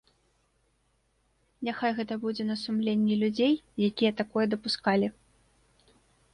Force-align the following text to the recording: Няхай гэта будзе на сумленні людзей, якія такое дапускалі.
Няхай 1.69 1.91
гэта 1.99 2.17
будзе 2.25 2.43
на 2.49 2.55
сумленні 2.63 3.19
людзей, 3.23 3.53
якія 3.89 4.11
такое 4.25 4.45
дапускалі. 4.55 5.07